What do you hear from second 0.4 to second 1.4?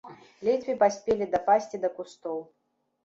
Ледзьве паспелі